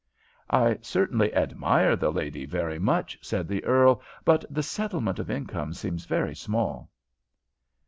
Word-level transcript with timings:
"I 0.49 0.79
certainly 0.81 1.31
admire 1.31 1.95
the 1.95 2.11
lady 2.11 2.43
very 2.47 2.79
much," 2.79 3.19
said 3.21 3.47
the 3.47 3.63
earl; 3.63 4.01
"but 4.25 4.43
the 4.49 4.63
settlement 4.63 5.19
of 5.19 5.29
income 5.29 5.75
seems 5.75 6.05
very 6.05 6.35
small." 6.35 6.89